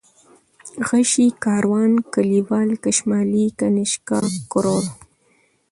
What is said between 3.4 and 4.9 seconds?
كنيشكا، کروړ